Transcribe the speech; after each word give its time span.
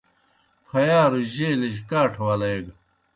پھیارُجیْ 0.67 1.27
جیلِجیْ 1.49 1.81
کاٹھہ 1.89 2.23
ولیگہ۔ 2.25 2.73